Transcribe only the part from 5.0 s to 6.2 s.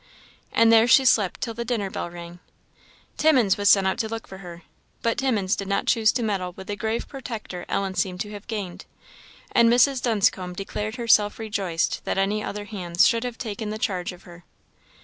but Timmins did not choose